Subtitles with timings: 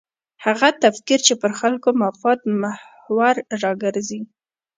[0.45, 4.21] هغه تفکر چې پر خلکو مفاد محور راګرځي.